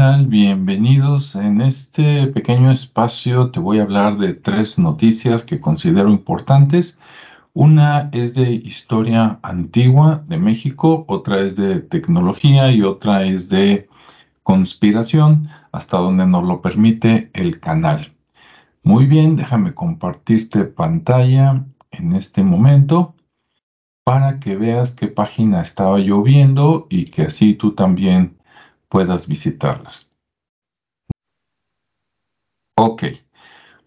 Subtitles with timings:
[0.00, 1.34] Bienvenidos.
[1.34, 6.98] En este pequeño espacio te voy a hablar de tres noticias que considero importantes.
[7.52, 13.90] Una es de historia antigua de México, otra es de tecnología y otra es de
[14.42, 18.14] conspiración, hasta donde nos lo permite el canal.
[18.82, 23.14] Muy bien, déjame compartirte pantalla en este momento
[24.02, 28.39] para que veas qué página estaba yo viendo y que así tú también
[28.90, 30.10] puedas visitarlas.
[32.76, 33.04] Ok,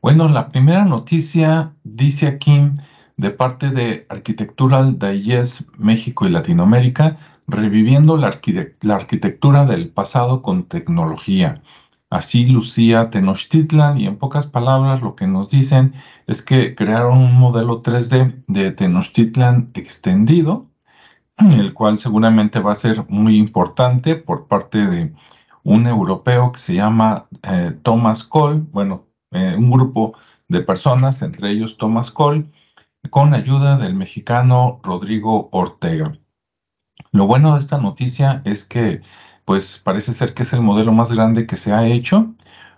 [0.02, 2.72] bueno, la primera noticia dice aquí
[3.18, 8.40] de parte de Architectural Digest México y Latinoamérica, reviviendo la,
[8.82, 11.62] la arquitectura del pasado con tecnología.
[12.10, 15.94] Así lucía Tenochtitlan y en pocas palabras lo que nos dicen
[16.28, 20.68] es que crearon un modelo 3D de Tenochtitlan extendido
[21.38, 25.14] el cual seguramente va a ser muy importante por parte de
[25.64, 30.16] un europeo que se llama eh, Thomas Cole, bueno, eh, un grupo
[30.48, 32.46] de personas, entre ellos Thomas Cole,
[33.10, 36.18] con ayuda del mexicano Rodrigo Ortega.
[37.12, 39.02] Lo bueno de esta noticia es que,
[39.46, 42.34] pues parece ser que es el modelo más grande que se ha hecho.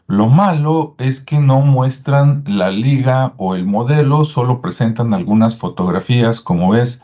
[0.07, 6.41] Lo malo es que no muestran la liga o el modelo, solo presentan algunas fotografías,
[6.41, 7.01] como ves,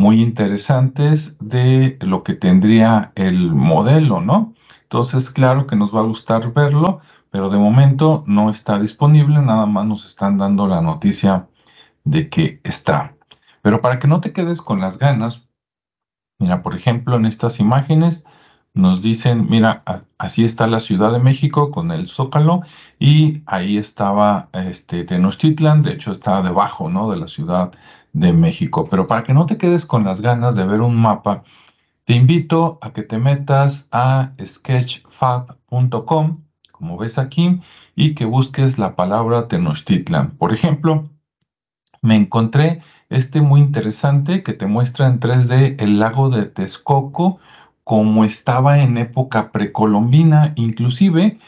[0.00, 4.54] muy interesantes de lo que tendría el modelo, ¿no?
[4.84, 9.66] Entonces, claro que nos va a gustar verlo, pero de momento no está disponible, nada
[9.66, 11.48] más nos están dando la noticia
[12.04, 13.14] de que está.
[13.60, 15.48] Pero para que no te quedes con las ganas,
[16.38, 18.24] mira, por ejemplo, en estas imágenes
[18.72, 19.82] nos dicen, mira,
[20.16, 22.62] así está la Ciudad de México con el Zócalo
[22.98, 27.10] y ahí estaba este Tenochtitlan, de hecho está debajo, ¿no?
[27.10, 27.72] de la Ciudad
[28.12, 28.88] de México.
[28.90, 31.44] Pero para que no te quedes con las ganas de ver un mapa,
[32.04, 36.42] te invito a que te metas a sketchfab.com,
[36.72, 37.60] como ves aquí,
[37.94, 40.32] y que busques la palabra Tenochtitlan.
[40.32, 41.08] Por ejemplo,
[42.02, 47.40] me encontré este muy interesante que te muestra en 3D el lago de Texcoco
[47.84, 51.40] como estaba en época precolombina, inclusive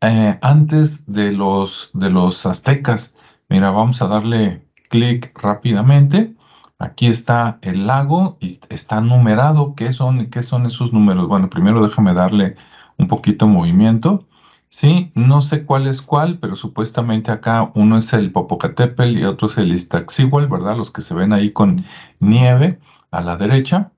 [0.00, 3.16] eh, antes de los, de los aztecas.
[3.48, 6.34] Mira, vamos a darle clic rápidamente.
[6.78, 9.74] Aquí está el lago y está numerado.
[9.74, 11.28] ¿Qué son, ¿Qué son esos números?
[11.28, 12.56] Bueno, primero déjame darle
[12.98, 14.26] un poquito movimiento.
[14.70, 19.48] Sí, no sé cuál es cuál, pero supuestamente acá uno es el Popocatépetl y otro
[19.48, 20.76] es el Iztaccíhuatl, ¿verdad?
[20.76, 21.84] Los que se ven ahí con
[22.20, 22.78] nieve
[23.10, 23.92] a la derecha.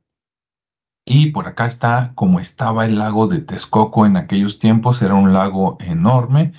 [1.04, 5.32] Y por acá está como estaba el lago de Texcoco en aquellos tiempos, era un
[5.32, 6.52] lago enorme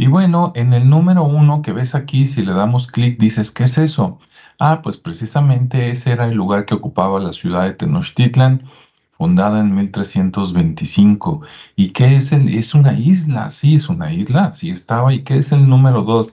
[0.00, 3.64] y bueno, en el número uno que ves aquí, si le damos clic, dices, ¿qué
[3.64, 4.18] es eso?
[4.58, 8.62] Ah, pues precisamente ese era el lugar que ocupaba la ciudad de Tenochtitlan,
[9.10, 11.42] fundada en 1325.
[11.76, 12.48] ¿Y qué es el?
[12.48, 15.12] Es una isla, sí, es una isla, sí estaba.
[15.12, 16.32] ¿Y qué es el número dos?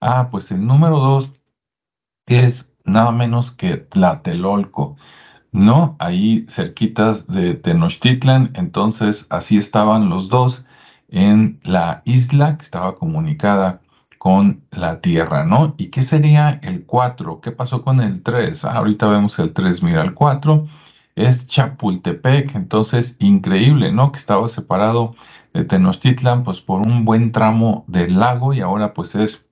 [0.00, 1.30] Ah, pues el número dos
[2.24, 4.96] es nada menos que Tlatelolco,
[5.52, 5.96] ¿no?
[5.98, 10.64] Ahí cerquitas de Tenochtitlan, entonces así estaban los dos
[11.14, 13.80] en la isla que estaba comunicada
[14.18, 15.74] con la Tierra, ¿no?
[15.78, 17.40] ¿Y qué sería el 4?
[17.40, 18.64] ¿Qué pasó con el 3?
[18.64, 20.66] Ah, ahorita vemos el 3, mira, el 4
[21.14, 24.10] es Chapultepec, entonces increíble, ¿no?
[24.10, 25.14] Que estaba separado
[25.52, 29.46] de Tenochtitlan, pues por un buen tramo del lago y ahora pues es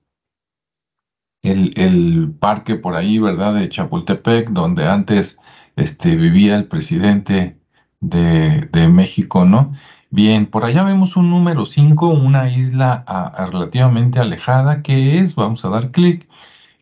[1.43, 3.53] el, el parque por ahí, ¿verdad?
[3.55, 5.39] De Chapultepec, donde antes
[5.77, 7.57] este, vivía el presidente
[8.01, 9.73] de, de México, ¿no?
[10.15, 13.03] Bien, por allá vemos un número 5, una isla
[13.51, 16.29] relativamente alejada, que es, vamos a dar clic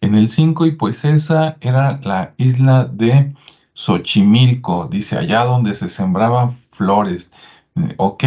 [0.02, 3.34] en el 5 y pues esa era la isla de
[3.74, 7.32] Xochimilco, dice allá donde se sembraban flores.
[7.78, 8.24] Eh, ok,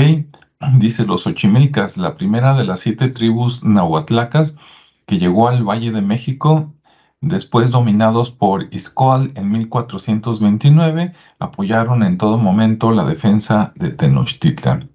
[0.78, 4.56] dice los Xochimilcas, la primera de las siete tribus nahuatlacas
[5.04, 6.72] que llegó al Valle de México
[7.20, 14.93] después dominados por Iscoal en 1429, apoyaron en todo momento la defensa de Tenochtitlan.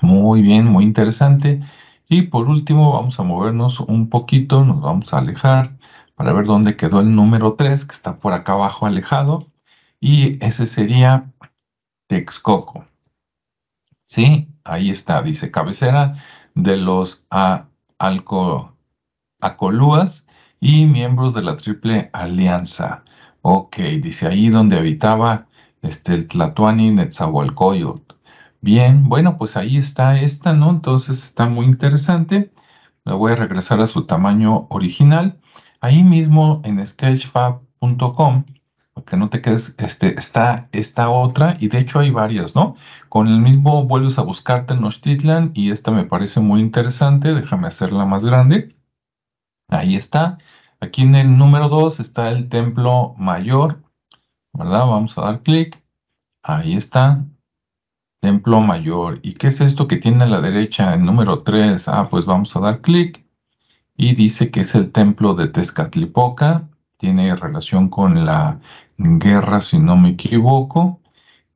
[0.00, 1.60] Muy bien, muy interesante.
[2.08, 5.76] Y por último, vamos a movernos un poquito, nos vamos a alejar
[6.14, 9.46] para ver dónde quedó el número 3, que está por acá abajo alejado.
[10.00, 11.32] Y ese sería
[12.08, 12.86] Texcoco.
[14.06, 16.14] Sí, ahí está, dice cabecera
[16.54, 17.26] de los
[17.98, 18.76] Alco,
[19.40, 20.26] Acolúas
[20.60, 23.04] y miembros de la Triple Alianza.
[23.42, 25.46] Ok, dice ahí donde habitaba
[25.82, 28.16] este, el Tlatuani Netzahualcoyot.
[28.64, 30.70] Bien, bueno, pues ahí está esta, ¿no?
[30.70, 32.50] Entonces está muy interesante.
[33.04, 35.38] La voy a regresar a su tamaño original.
[35.82, 38.44] Ahí mismo en sketchfab.com,
[39.06, 42.76] que no te quedes, este, está esta otra, y de hecho hay varias, ¿no?
[43.10, 48.06] Con el mismo vuelves a buscar Tenochtitlan, y esta me parece muy interesante, déjame hacerla
[48.06, 48.74] más grande.
[49.68, 50.38] Ahí está.
[50.80, 53.82] Aquí en el número 2 está el templo mayor,
[54.54, 54.86] ¿verdad?
[54.86, 55.82] Vamos a dar clic.
[56.42, 57.26] Ahí está.
[58.24, 59.20] Templo mayor.
[59.22, 60.94] ¿Y qué es esto que tiene a la derecha?
[60.94, 61.88] El número 3.
[61.88, 63.22] Ah, pues vamos a dar clic.
[63.98, 66.66] Y dice que es el templo de Tezcatlipoca.
[66.96, 68.60] Tiene relación con la
[68.96, 71.02] guerra, si no me equivoco.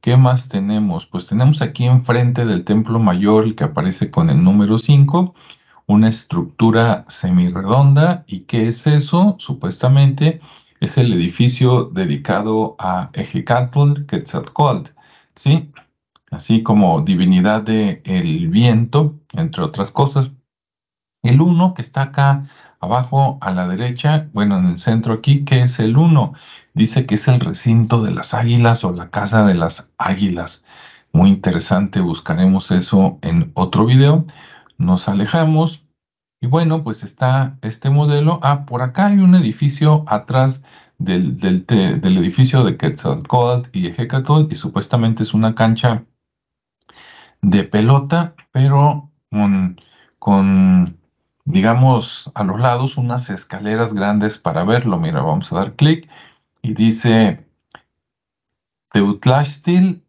[0.02, 1.06] ¿Qué más tenemos?
[1.06, 5.34] Pues tenemos aquí enfrente del templo mayor, el que aparece con el número 5,
[5.86, 8.24] una estructura semirredonda.
[8.26, 9.36] ¿Y qué es eso?
[9.38, 10.42] Supuestamente
[10.80, 14.90] es el edificio dedicado a Ejecatl Quetzalcoatl,
[15.34, 15.70] ¿sí?
[16.30, 20.30] Así como divinidad del el viento, entre otras cosas.
[21.22, 22.48] El uno que está acá
[22.80, 26.34] abajo a la derecha, bueno, en el centro aquí, ¿qué es el uno?
[26.74, 30.64] Dice que es el recinto de las águilas o la casa de las águilas.
[31.12, 34.24] Muy interesante, buscaremos eso en otro video.
[34.76, 35.84] Nos alejamos
[36.40, 38.38] y bueno, pues está este modelo.
[38.42, 40.62] Ah, por acá hay un edificio atrás
[40.98, 46.04] del, del, edificio de Quetzalcoatl y Ejecatl y supuestamente es una cancha
[47.42, 49.10] de pelota, pero
[50.18, 50.98] con,
[51.44, 54.98] digamos, a los lados unas escaleras grandes para verlo.
[54.98, 56.08] Mira, vamos a dar clic
[56.62, 57.46] y dice
[58.92, 60.04] Teutlastil,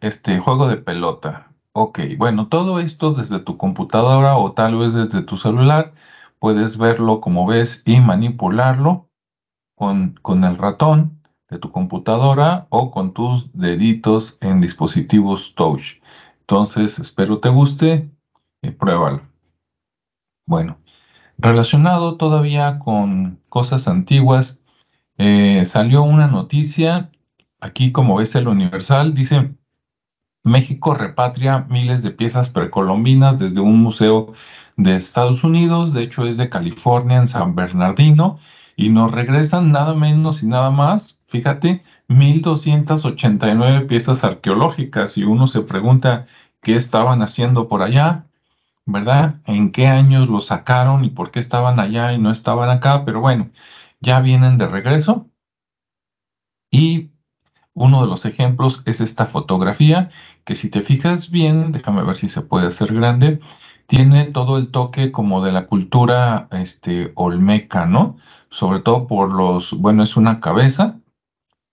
[0.00, 1.52] este juego de pelota.
[1.72, 5.92] Ok, bueno, todo esto desde tu computadora o tal vez desde tu celular,
[6.38, 9.08] puedes verlo como ves y manipularlo
[9.76, 15.97] con, con el ratón de tu computadora o con tus deditos en dispositivos touch.
[16.50, 18.10] Entonces, espero te guste
[18.62, 19.20] y pruébalo.
[20.46, 20.78] Bueno,
[21.36, 24.58] relacionado todavía con cosas antiguas,
[25.18, 27.10] eh, salió una noticia,
[27.60, 29.56] aquí como ves el Universal, dice
[30.42, 34.32] México repatria miles de piezas precolombinas desde un museo
[34.78, 38.38] de Estados Unidos, de hecho es de California, en San Bernardino,
[38.74, 45.60] y nos regresan nada menos y nada más, fíjate, 1289 piezas arqueológicas y uno se
[45.62, 46.26] pregunta
[46.62, 48.26] qué estaban haciendo por allá,
[48.86, 49.40] ¿verdad?
[49.46, 53.04] ¿En qué años los sacaron y por qué estaban allá y no estaban acá?
[53.04, 53.50] Pero bueno,
[54.00, 55.28] ya vienen de regreso.
[56.70, 57.10] Y
[57.74, 60.10] uno de los ejemplos es esta fotografía,
[60.44, 63.40] que si te fijas bien, déjame ver si se puede hacer grande,
[63.86, 68.16] tiene todo el toque como de la cultura este, olmeca, ¿no?
[68.50, 71.00] Sobre todo por los, bueno, es una cabeza,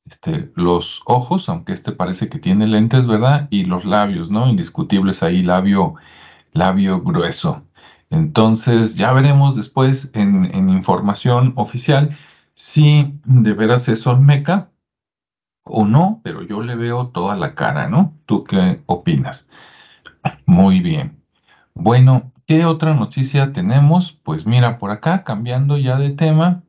[0.06, 3.48] este, los ojos, aunque este parece que tiene lentes, ¿verdad?
[3.52, 4.48] Y los labios, ¿no?
[4.48, 5.96] Indiscutibles ahí, labio,
[6.54, 7.64] labio grueso.
[8.10, 12.18] Entonces, ya veremos después en, en información oficial
[12.56, 14.72] si de veras es olmeca
[15.64, 18.14] o no, pero yo le veo toda la cara, ¿no?
[18.26, 19.48] ¿Tú qué opinas?
[20.46, 21.22] Muy bien.
[21.76, 24.14] Bueno, ¿qué otra noticia tenemos?
[24.14, 26.64] Pues mira, por acá, cambiando ya de tema,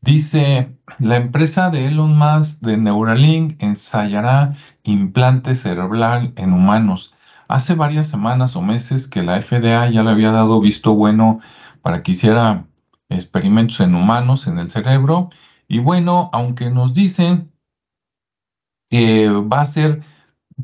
[0.00, 7.14] dice, la empresa de Elon Musk de Neuralink ensayará implante cerebral en humanos.
[7.48, 11.40] Hace varias semanas o meses que la FDA ya le había dado visto bueno
[11.82, 12.66] para que hiciera
[13.08, 15.30] experimentos en humanos, en el cerebro.
[15.66, 17.50] Y bueno, aunque nos dicen
[18.90, 20.02] que va a ser,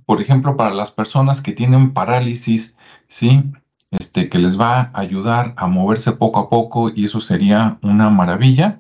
[0.06, 2.76] por ejemplo, para las personas que tienen parálisis,
[3.09, 3.44] ¿sí?
[3.90, 8.11] Este, que les va a ayudar a moverse poco a poco y eso sería una
[8.11, 8.78] maravilla.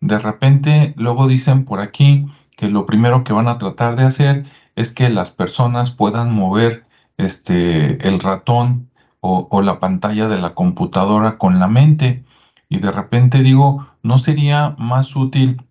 [0.00, 2.26] De repente, luego dicen por aquí
[2.56, 6.86] que lo primero que van a tratar de hacer es que las personas puedan mover
[7.18, 8.90] este, el ratón
[9.20, 12.24] o, la pantalla de la computadora con la mente.
[12.68, 15.62] Y de repente digo, ¿no sería más útil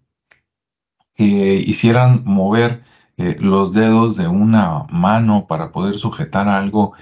[1.16, 2.84] que hicieran mover
[3.18, 6.94] eh, los dedos de una mano para poder sujetar algo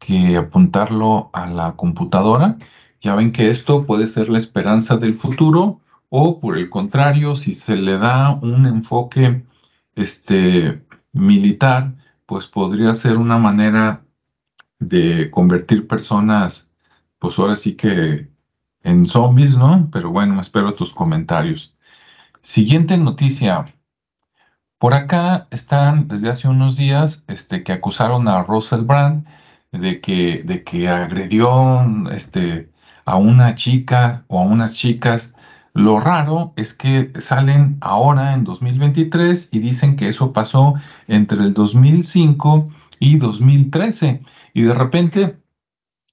[0.00, 2.56] que apuntarlo a la computadora.
[3.00, 5.81] Ya ven que esto puede ser la esperanza del futuro
[6.14, 9.46] o por el contrario, si se le da un enfoque
[9.94, 11.94] este, militar,
[12.26, 14.04] pues podría ser una manera
[14.78, 16.70] de convertir personas,
[17.18, 18.28] pues ahora sí que
[18.82, 19.88] en zombies, ¿no?
[19.90, 21.74] Pero bueno, espero tus comentarios.
[22.42, 23.64] Siguiente noticia.
[24.78, 29.26] Por acá están desde hace unos días este, que acusaron a Russell Brand
[29.70, 32.70] de que, de que agredió este,
[33.06, 35.34] a una chica o a unas chicas.
[35.74, 40.74] Lo raro es que salen ahora en 2023 y dicen que eso pasó
[41.08, 44.22] entre el 2005 y 2013.
[44.52, 45.38] Y de repente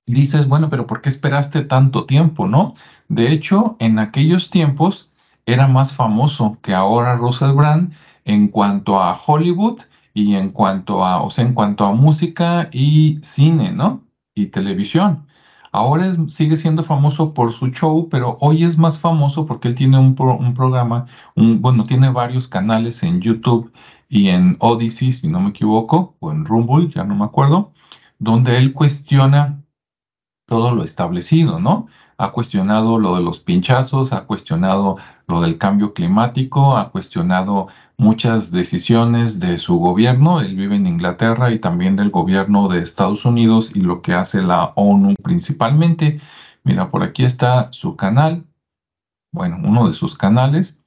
[0.06, 2.76] dices, bueno, pero ¿por qué esperaste tanto tiempo, no?
[3.10, 5.10] De hecho, en aquellos tiempos
[5.46, 7.94] era más famoso que ahora Russell Brand
[8.26, 9.82] en cuanto a Hollywood
[10.14, 14.04] y en cuanto a, o sea, en cuanto a música y cine, ¿no?
[14.36, 15.28] Y televisión.
[15.72, 20.00] Ahora sigue siendo famoso por su show, pero hoy es más famoso porque él tiene
[20.00, 23.72] un, programa, un, bueno, tiene varios canales en YouTube
[24.08, 27.74] y en Odyssey, si no me equivoco, o en Rumble, ya no me acuerdo,
[28.18, 29.64] donde él cuestiona
[30.48, 31.88] todo lo establecido, ¿no?
[32.20, 38.52] Ha cuestionado lo de los pinchazos, ha cuestionado lo del cambio climático, ha cuestionado muchas
[38.52, 40.42] decisiones de su gobierno.
[40.42, 44.42] Él vive en Inglaterra y también del gobierno de Estados Unidos y lo que hace
[44.42, 46.20] la ONU principalmente.
[46.66, 48.44] Mira, por aquí está su canal,
[49.32, 50.78] bueno, uno de sus canales,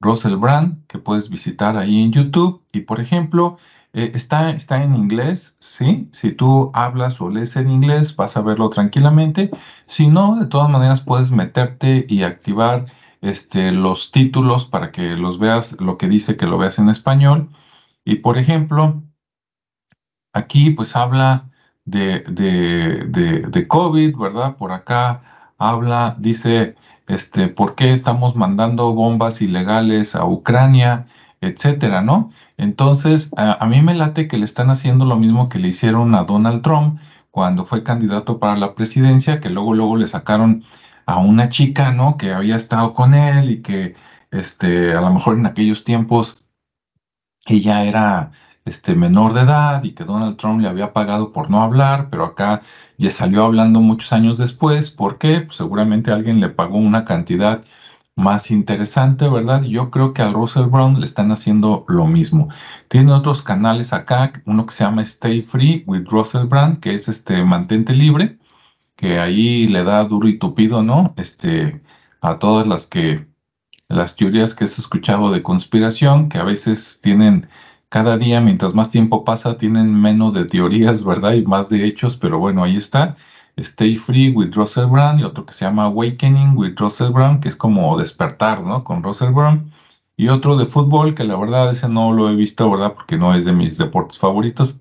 [0.00, 2.62] Russell Brand, que puedes visitar ahí en YouTube.
[2.72, 3.58] Y por ejemplo,
[3.92, 6.08] eh, está, está en inglés, ¿sí?
[6.12, 9.50] Si tú hablas o lees en inglés, vas a verlo tranquilamente.
[9.86, 12.86] Si no, de todas maneras puedes meterte y activar
[13.20, 17.50] este, los títulos para que los veas, lo que dice que lo veas en español.
[18.04, 19.02] Y por ejemplo,
[20.32, 21.50] aquí pues habla
[21.84, 23.04] de, de,
[23.48, 24.56] de, COVID, ¿verdad?
[24.56, 26.76] Por acá habla, dice,
[27.06, 31.06] este, ¿por qué estamos mandando bombas ilegales a Ucrania?
[31.40, 32.30] Etcétera, ¿no?
[32.56, 36.24] Entonces, a, mí me late que le están haciendo lo mismo que le hicieron a
[36.24, 40.64] Donald Trump cuando fue candidato para la presidencia, que luego, luego le sacaron
[41.06, 42.16] a una chica, ¿no?
[42.16, 43.94] Que había estado con él y que,
[44.30, 46.44] este, a lo mejor en aquellos tiempos
[47.46, 48.32] ella era,
[48.68, 52.24] este, menor de edad y que Donald Trump le había pagado por no hablar, pero
[52.24, 52.62] acá
[52.98, 54.90] ya salió hablando muchos años después.
[54.90, 55.40] ¿Por qué?
[55.40, 57.62] Pues seguramente alguien le pagó una cantidad
[58.18, 59.62] más interesante, ¿verdad?
[59.62, 62.48] Yo creo que a Russell Brown le están haciendo lo mismo.
[62.88, 67.08] Tiene otros canales acá, uno que se llama Stay Free with Russell Brand, que es
[67.08, 68.38] este mantente libre,
[68.96, 71.14] que ahí le da duro y tupido, ¿no?
[71.16, 71.80] Este,
[72.20, 73.26] a todas las que,
[73.88, 77.48] las teorías que has escuchado de conspiración, que a veces tienen,
[77.88, 81.34] cada día, mientras más tiempo pasa, tienen menos de teorías, ¿verdad?
[81.34, 83.16] Y más de hechos, pero bueno, ahí está.
[83.62, 87.48] Stay Free with Russell Brand y otro que se llama Awakening with Russell Brand, que
[87.48, 88.84] es como despertar, ¿no?
[88.84, 89.72] Con Russell Brand.
[90.16, 92.94] Y otro de fútbol, que la verdad ese no lo he visto, ¿verdad?
[92.94, 94.76] Porque no es de mis deportes favoritos.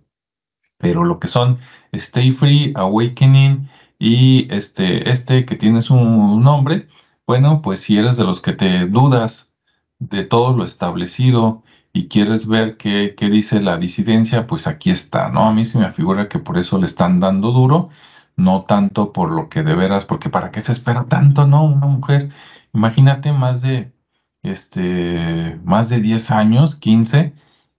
[0.78, 1.60] Pero lo que son
[1.92, 3.70] Stay Free, Awakening
[4.00, 6.88] y este, este que tiene su nombre,
[7.26, 9.52] bueno, pues si eres de los que te dudas
[10.00, 15.30] de todo lo establecido y quieres ver qué, qué dice la disidencia, pues aquí está,
[15.30, 15.46] ¿no?
[15.46, 17.90] A mí se me figura que por eso le están dando duro
[18.38, 21.66] no tanto por lo que de veras, porque para qué se espera tanto, ¿no?
[21.66, 22.32] Una mujer,
[22.74, 23.92] imagínate más de,
[24.44, 27.34] este, más de 10 años, 15,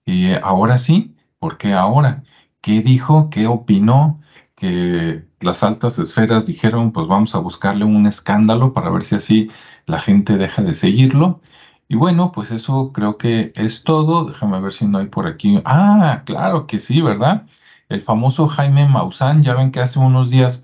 [0.04, 2.24] y ahora sí, ¿por qué ahora?
[2.60, 3.30] ¿Qué dijo?
[3.30, 4.20] ¿Qué opinó?
[4.56, 9.50] Que las altas esferas dijeron, pues vamos a buscarle un escándalo para ver si así
[9.86, 11.40] la gente deja de seguirlo.
[11.88, 14.24] Y bueno, pues eso creo que es todo.
[14.26, 15.60] Déjame ver si no hay por aquí.
[15.64, 17.46] Ah, claro que sí, ¿verdad?
[17.88, 20.62] El famoso Jaime Maussan, ya ven que hace unos días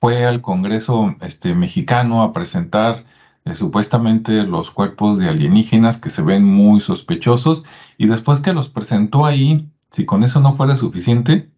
[0.00, 3.04] fue al Congreso este, mexicano a presentar
[3.44, 7.64] eh, supuestamente los cuerpos de alienígenas que se ven muy sospechosos
[7.98, 11.50] y después que los presentó ahí, si con eso no fuera suficiente,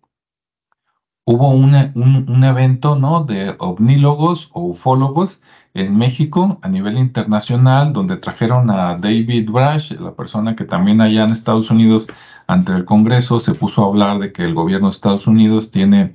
[1.25, 3.25] hubo un, un, evento ¿no?
[3.25, 5.43] de ovnílogos o ufólogos
[5.75, 11.25] en México a nivel internacional, donde trajeron a David Brash, la persona que también allá
[11.25, 12.09] en Estados Unidos,
[12.47, 16.13] ante el Congreso, se puso a hablar de que el gobierno de Estados Unidos tiene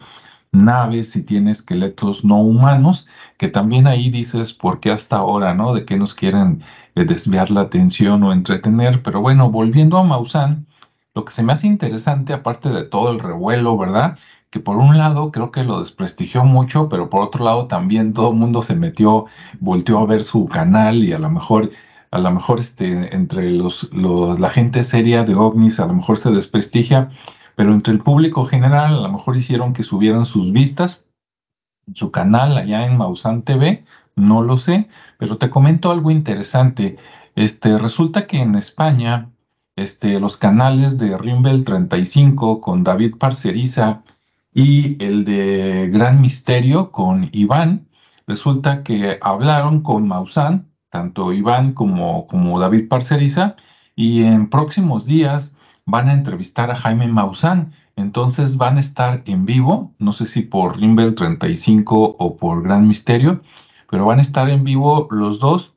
[0.52, 5.74] naves y tiene esqueletos no humanos, que también ahí dices, ¿por qué hasta ahora, no?
[5.74, 6.64] De que nos quieren
[6.96, 9.02] eh, desviar la atención o entretener.
[9.04, 10.68] Pero bueno, volviendo a Maussan,
[11.16, 14.18] lo que se me hace interesante, aparte de todo el revuelo, ¿verdad?
[14.50, 18.32] Que por un lado creo que lo desprestigió mucho, pero por otro lado también todo
[18.32, 19.26] el mundo se metió,
[19.60, 21.72] volteó a ver su canal y a lo mejor,
[22.12, 26.18] a lo mejor este, entre los, los, la gente seria de ovnis a lo mejor
[26.18, 27.10] se desprestigia,
[27.56, 31.04] pero entre el público general a lo mejor hicieron que subieran sus vistas,
[31.94, 33.86] su canal allá en Mausan TV,
[34.16, 34.88] no lo sé,
[35.18, 36.98] pero te comento algo interesante.
[37.36, 39.30] Este, resulta que en España,
[39.76, 44.04] este, los canales de Rimbel 35 con David Parceriza,
[44.58, 47.88] y el de Gran Misterio con Iván.
[48.26, 53.56] Resulta que hablaron con Maussan, tanto Iván como, como David Parceriza,
[53.96, 57.74] y en próximos días van a entrevistar a Jaime Maussan.
[57.96, 62.88] Entonces van a estar en vivo, no sé si por Rimbel 35 o por Gran
[62.88, 63.42] Misterio,
[63.92, 65.76] pero van a estar en vivo los dos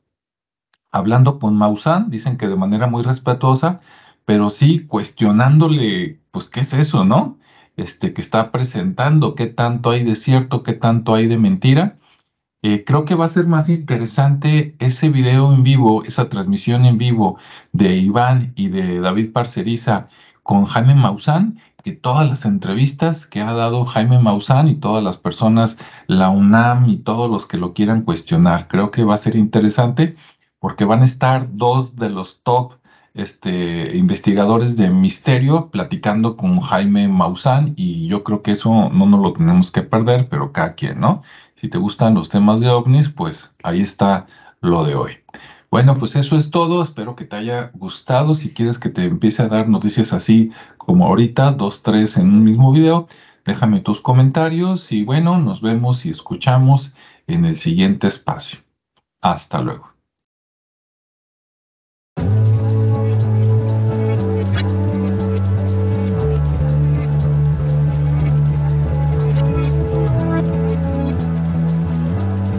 [0.91, 3.81] hablando con Maussan, dicen que de manera muy respetuosa,
[4.25, 7.39] pero sí cuestionándole, pues, ¿qué es eso, no?
[7.81, 11.99] Este, que está presentando, qué tanto hay de cierto, qué tanto hay de mentira.
[12.63, 16.99] Eh, creo que va a ser más interesante ese video en vivo, esa transmisión en
[16.99, 17.39] vivo
[17.73, 20.09] de Iván y de David Parceriza
[20.43, 25.17] con Jaime Maussan que todas las entrevistas que ha dado Jaime Maussan y todas las
[25.17, 28.69] personas, la UNAM y todos los que lo quieran cuestionar.
[28.69, 30.17] Creo que va a ser interesante
[30.59, 32.75] porque van a estar dos de los top
[33.15, 39.21] este, investigadores de misterio platicando con Jaime Maussan y yo creo que eso no nos
[39.21, 41.23] lo tenemos que perder, pero cada quien, ¿no?
[41.57, 44.27] Si te gustan los temas de ovnis, pues ahí está
[44.61, 45.19] lo de hoy.
[45.71, 46.83] Bueno, pues eso es todo.
[46.83, 48.35] Espero que te haya gustado.
[48.35, 52.45] Si quieres que te empiece a dar noticias así como ahorita, dos, tres en un
[52.45, 53.07] mismo video,
[53.45, 56.93] déjame tus comentarios y bueno, nos vemos y escuchamos
[57.27, 58.61] en el siguiente espacio.
[59.21, 59.90] Hasta luego.